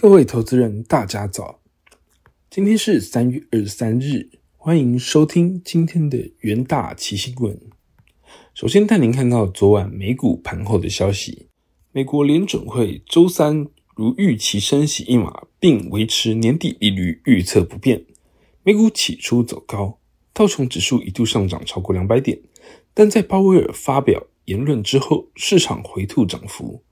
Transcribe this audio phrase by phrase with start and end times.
[0.00, 1.60] 各位投资人，大家早！
[2.48, 7.60] 今天是三月二十三日，欢迎收听今天的元大奇新闻。
[8.54, 11.48] 首先带您看到昨晚美股盘后的消息：
[11.92, 18.06] 美国联准会周三如预期升息一码，并维持年底利率预测不变。
[18.62, 19.98] 美股起初走高，
[20.32, 22.40] 道琼指数一度上涨超过两百点，
[22.94, 26.82] 但在鲍威尔发表言论之后，市场回吐涨幅。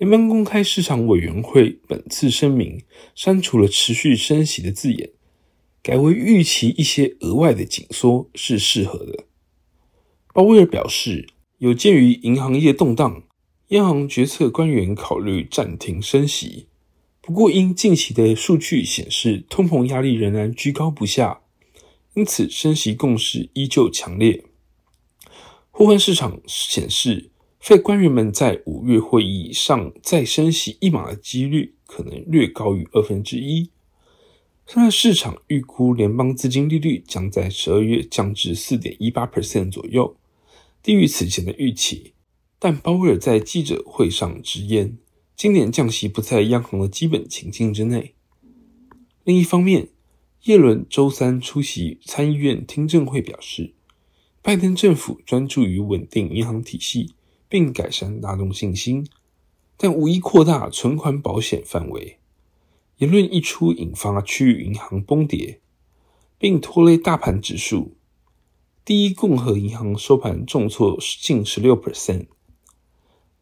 [0.00, 2.82] 联邦公开市场委员会本次声明
[3.14, 5.10] 删除了持续升息的字眼，
[5.82, 9.24] 改为预期一些额外的紧缩是适合的。
[10.32, 13.24] 鲍威尔表示，有鉴于银行业动荡，
[13.68, 16.68] 央行决策官员考虑暂停升息。
[17.20, 21.42] 不过，因近期的数据显示通膨压力仍然居高不下，
[22.14, 24.42] 因此升息共识依旧强烈。
[25.70, 27.26] 互换市场显示。
[27.60, 33.68] 费官员们在五月会议上再升息一码的几率可能略高于二分之一。
[34.66, 40.16] 现在市场预估联邦资金利率将在十二月降至四点一八 percent 左右，
[40.82, 42.14] 低于此前的预期。
[42.58, 44.96] 但鲍威尔在记者会上直言，
[45.36, 48.14] 今年降息不在央行的基本情境之内。
[49.24, 49.88] 另一方面，
[50.44, 53.74] 耶伦周三出席参议院听证会表示，
[54.40, 57.12] 拜登政府专注于稳定银行体系。
[57.50, 59.06] 并改善大众信心，
[59.76, 62.18] 但无意扩大存款保险范围。
[62.98, 65.60] 言论一出，引发区域银行崩跌，
[66.38, 67.96] 并拖累大盘指数。
[68.84, 72.26] 第一共和银行收盘重挫近十六 percent，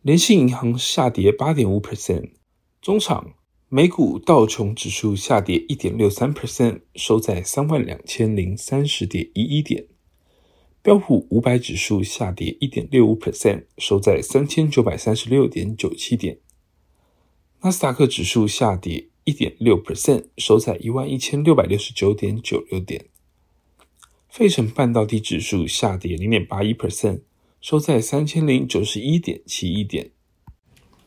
[0.00, 2.30] 联信银行下跌八点五 percent。
[2.80, 3.34] 中场，
[3.68, 9.86] 美股道琼指数下跌一点六三 percent，收在三万两千零三十点一一点。
[10.88, 16.38] 标普五百指数下跌一点六五 percent，收在三千九百三十六点九七点。
[17.60, 23.04] 纳斯达克指数下跌一点六 percent，收在一万一千六百六十九点九六点。
[24.30, 27.20] 费城半导体指数下跌零点八一 percent，
[27.60, 30.12] 收在三千零九十一点七一点。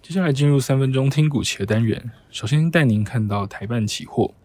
[0.03, 4.36] 接下来进入三分钟听股企的单元，首先带您看到台办期货，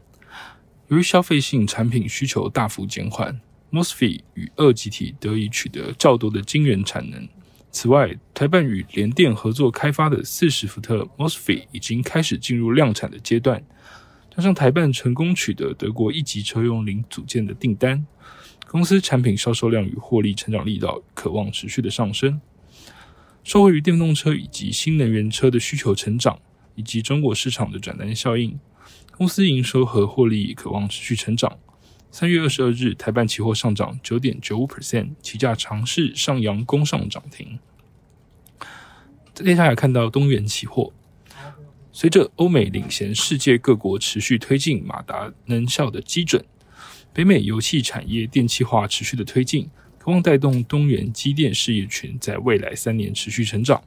[0.89, 3.43] 由于消费性产品需求大幅减缓。
[3.71, 7.28] Mosfet 与二极体得以取得较多的晶圆产能。
[7.71, 13.62] 此外，台办与联电合作开发的四十伏特 Mosfet 已经开始进入量产的阶段。
[14.34, 18.06] 加上台办成功取得德国一级车用零组件的订单，
[18.69, 22.41] 公司产品销售量与获利成长力道渴望持续的上升。
[23.43, 26.38] 受惠于电动车以及新能源车的需求成长，
[26.75, 28.59] 以及中国市场的转单效应，
[29.12, 31.59] 公司营收和获利渴望持续成长。
[32.19, 37.59] 三月二十二日，台办期货上涨九点九五 percent，期价尝试上扬攻上涨停。
[39.34, 40.94] 接下来看到东元期货，
[41.93, 46.43] 随着欧美领先世界各国持续推进马达能效的基准，
[47.12, 53.83] 北美油气产业电气化持续的推进，渴望带动东元机电事业群在未来三年持续成长。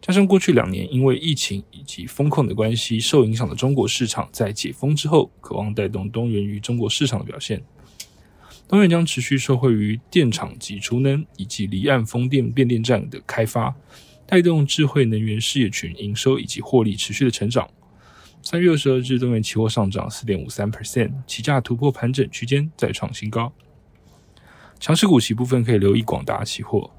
[0.00, 7.62] 加上过去两年因为疫情以及风控的关系受影响的中国市场，在解封之后，渴望带动东源于中国市场的表现。
[8.66, 13.74] 东源将持续受惠于电厂及储能以及离岸风电变电站的开发，
[14.26, 17.68] 带动智慧能源事业群营收以及获利持续的成长。
[18.42, 23.52] 三月二十二日，东源期货上涨四点五三 percent，起价突破盘整区间，再创新高。
[24.78, 26.90] 强势股息部分可以留意广达期货。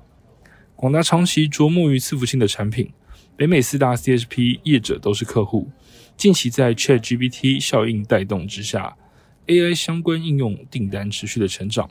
[0.81, 2.92] 广达长期琢磨于伺服器的产品，
[3.38, 5.69] 北美四大 CSP 业者都是客户。
[6.18, 8.97] 近期在 ChatGPT 效应带动之下
[9.46, 11.88] ，AI 相关应用订单持续的成长。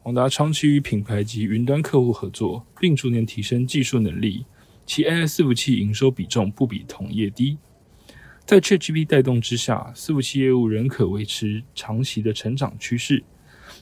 [0.00, 4.46] 广达长期与品牌及云端客户合作，并逐年提升技术能力，
[4.86, 7.58] 其 AI 伺服器营收比重不比同业低。
[8.46, 13.24] 在 ChatGPT 带动之下，伺服器业务仍可维持长期的成长趋势，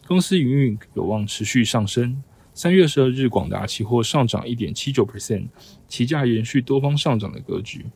[0.06, 2.22] 公司营运有望持续上升。
[2.55, 5.49] 三月十二日，广达期货上涨一点七九 percent，
[5.89, 7.87] 期价延续多方上涨的格局。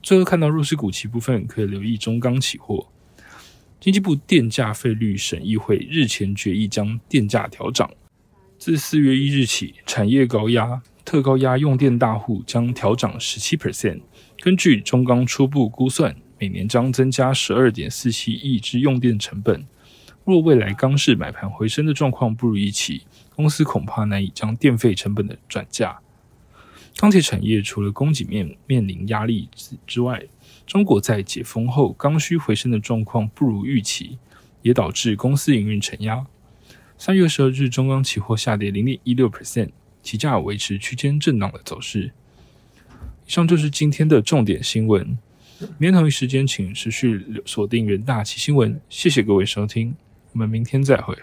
[0.00, 2.86] 最后看到弱势股期部分，可以留意中钢期货。
[3.80, 7.90] 经济部电价费率审议会日前决议将电价调涨，
[8.58, 14.02] 自四月一日起，产业高压、特高压用电大户将调涨十七 percent。
[14.38, 19.66] 根据中钢初步估算，每年将增加十二点四七亿之用电成本。
[20.24, 23.02] 若未来钢市买盘回升的状况不如预期，
[23.36, 26.00] 公司恐怕难以将电费成本的转嫁。
[26.96, 30.24] 钢铁产业除了供给面面临压力之之外，
[30.66, 34.18] 中国在解封后刚需回升的状况不如预期，
[34.62, 36.26] 也导致公司营运承压。
[36.96, 39.68] 三月十二日，中钢期货下跌零点一六 percent，
[40.02, 42.12] 期价维持区间震荡的走势。
[43.26, 45.18] 以上就是今天的重点新闻。
[45.76, 48.80] 明天同一时间，请持续锁定元大奇新闻。
[48.88, 49.94] 谢谢各位收听，
[50.32, 51.14] 我们明天再会。